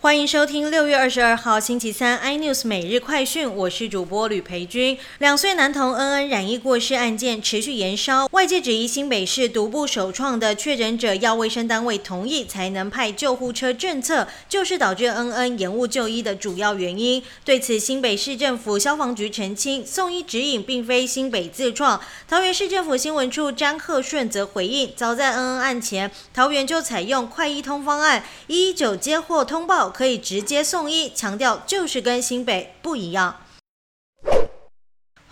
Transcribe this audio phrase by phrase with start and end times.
[0.00, 4.96] 欢迎收听六月二十二号星期三 iNews 每日快讯，我是主播吕培军。
[5.18, 17.20] 两岁男童恩恩染疫过世案件持续延烧，外界质疑新北市独步首创的确诊者要卫生单位同意才能派救护车政策，就是导致恩恩延误就医的主要原因。
[17.44, 22.00] 对此，新北市政府消防局澄清，送医指引并非新北自创。
[22.28, 29.86] 桃园市政府新闻处张鹤顺则回应，早在恩恩案前，桃园就采用快医通方案，一一九接获通报。
[29.96, 33.34] 可以直接送医，强调就是跟新北不一样。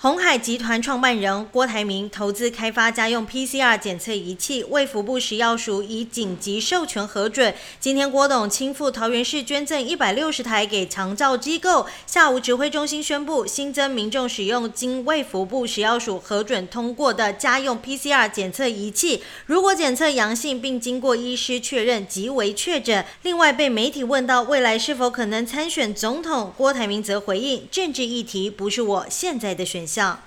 [0.04, 7.54] 红海集团创办人郭台铭投资开发家用 PCR 检测仪器，为服部食药署以紧急授权核准。
[7.80, 11.86] 今天郭董亲赴桃园市捐赠一百六十台给长照机构。
[12.06, 23.02] 下午指挥中心宣布新增民众使用经卫福部食药署核准通过的家用 PCR 检测仪器，如果检测阳性并经过医师确认即为确诊。
[23.22, 29.93] 另外被媒体问到未来是否可能参选总统，郭台铭则回应政治议题不是我现在的选项。
[29.94, 30.18] 像。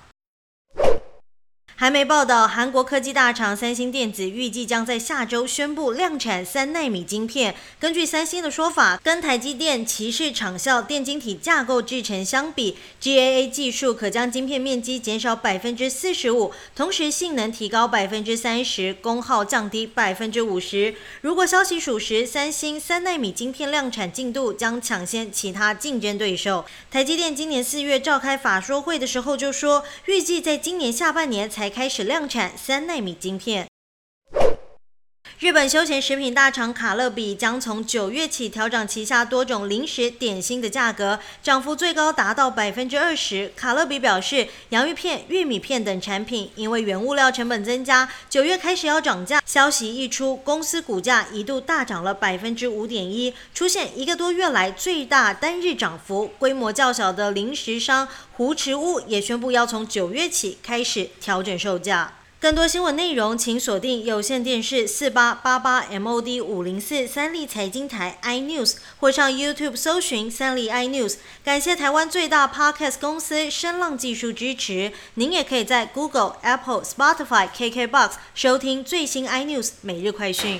[1.80, 7.54] 韩媒报道，韩国科技大厂三星电子预计将在下周宣布量产三纳米晶片。
[7.78, 20.96] 根据三星的说法，跟台积电骑士厂效电晶体架构制成相比，GAA 技术可将晶片面积减少百分之四十五，同时性能提高百分之三十，功耗降低百分之五十。
[21.20, 26.64] 如果消息属实，三星三纳米晶片量产进度将抢先其他竞争对手。
[26.90, 31.67] 台积电今年四月召开法说会的时候就说，预计在今年下半年才。
[31.70, 33.67] 开始量产三纳米晶片。
[35.40, 43.52] 日本休闲食品大厂卡乐比将从九月起调整旗下多种零食点心的价格，涨幅最高达到百分之二十。
[43.54, 49.40] 卡乐比表示，洋芋片、玉米片等产品因为原物料成本增加，九月开始要涨价。
[49.46, 56.32] 消息一出，公司股价一度大涨了百分之五点一，出现一个多月来最大单日涨幅。
[56.40, 62.14] 规模较小的零食商胡池屋也宣布要从九月起开始调整售价。
[62.40, 71.16] 更多新闻内容，请锁定有线电视四八八八 MOD 五零四三立财经台 iNews，或上 YouTube 搜寻三立 iNews。
[71.42, 74.92] 感谢台湾最大 Podcast 公司声浪技术支持。
[75.14, 80.56] 您也可以在 Google、Apple、Spotify、KKBox 收听最新 iNews 每日快讯。